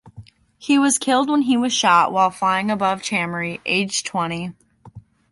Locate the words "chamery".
3.03-3.61